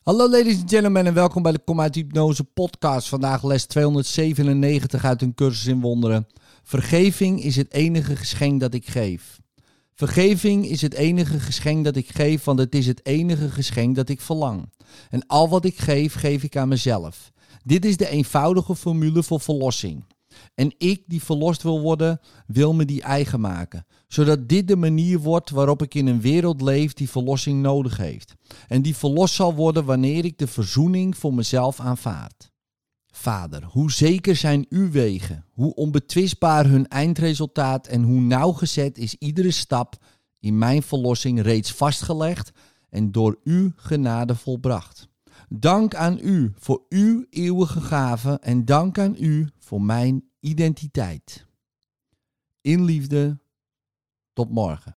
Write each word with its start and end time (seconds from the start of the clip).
Hallo 0.00 0.28
ladies 0.28 0.60
and 0.60 0.70
gentlemen 0.70 1.06
en 1.06 1.14
welkom 1.14 1.42
bij 1.42 1.52
de 1.52 1.58
Kom 1.58 1.80
uit 1.80 1.94
Hypnose 1.94 2.44
podcast. 2.44 3.08
Vandaag 3.08 3.44
les 3.44 3.66
297 3.66 5.04
uit 5.04 5.22
een 5.22 5.34
cursus 5.34 5.66
in 5.66 5.80
wonderen. 5.80 6.26
Vergeving 6.62 7.42
is 7.42 7.56
het 7.56 7.72
enige 7.72 8.16
geschenk 8.16 8.60
dat 8.60 8.74
ik 8.74 8.88
geef. 8.88 9.40
Vergeving 9.94 10.66
is 10.66 10.82
het 10.82 10.94
enige 10.94 11.40
geschenk 11.40 11.84
dat 11.84 11.96
ik 11.96 12.08
geef, 12.08 12.44
want 12.44 12.58
het 12.58 12.74
is 12.74 12.86
het 12.86 13.06
enige 13.06 13.50
geschenk 13.50 13.96
dat 13.96 14.08
ik 14.08 14.20
verlang. 14.20 14.72
En 15.10 15.26
al 15.26 15.48
wat 15.48 15.64
ik 15.64 15.78
geef, 15.78 16.14
geef 16.14 16.42
ik 16.42 16.56
aan 16.56 16.68
mezelf. 16.68 17.30
Dit 17.64 17.84
is 17.84 17.96
de 17.96 18.08
eenvoudige 18.08 18.76
formule 18.76 19.22
voor 19.22 19.40
verlossing. 19.40 20.04
En 20.54 20.74
ik, 20.78 21.02
die 21.06 21.22
verlost 21.22 21.62
wil 21.62 21.80
worden, 21.80 22.20
wil 22.46 22.74
me 22.74 22.84
die 22.84 23.02
eigen 23.02 23.40
maken. 23.40 23.86
Zodat 24.08 24.48
dit 24.48 24.68
de 24.68 24.76
manier 24.76 25.18
wordt 25.18 25.50
waarop 25.50 25.82
ik 25.82 25.94
in 25.94 26.06
een 26.06 26.20
wereld 26.20 26.60
leef 26.60 26.92
die 26.92 27.10
verlossing 27.10 27.62
nodig 27.62 27.96
heeft. 27.96 28.34
En 28.68 28.82
die 28.82 28.96
verlost 28.96 29.34
zal 29.34 29.54
worden 29.54 29.84
wanneer 29.84 30.24
ik 30.24 30.38
de 30.38 30.46
verzoening 30.46 31.16
voor 31.16 31.34
mezelf 31.34 31.80
aanvaard. 31.80 32.50
Vader, 33.12 33.64
hoe 33.64 33.92
zeker 33.92 34.36
zijn 34.36 34.66
uw 34.68 34.90
wegen, 34.90 35.44
hoe 35.52 35.74
onbetwistbaar 35.74 36.66
hun 36.66 36.88
eindresultaat 36.88 37.86
en 37.86 38.02
hoe 38.02 38.20
nauwgezet 38.20 38.98
is 38.98 39.14
iedere 39.14 39.50
stap 39.50 39.96
in 40.38 40.58
mijn 40.58 40.82
verlossing 40.82 41.42
reeds 41.42 41.72
vastgelegd 41.72 42.50
en 42.90 43.12
door 43.12 43.38
uw 43.44 43.72
genade 43.76 44.34
volbracht. 44.34 45.09
Dank 45.52 45.94
aan 45.94 46.18
u 46.22 46.52
voor 46.56 46.84
uw 46.88 47.26
eeuwige 47.30 47.80
gave 47.80 48.38
en 48.40 48.64
dank 48.64 48.98
aan 48.98 49.16
u 49.18 49.48
voor 49.58 49.82
mijn 49.82 50.30
identiteit. 50.40 51.46
In 52.60 52.84
liefde, 52.84 53.38
tot 54.32 54.50
morgen. 54.50 54.88